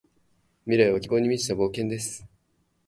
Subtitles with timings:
[0.65, 2.25] 未来は希望に満ちた冒険です。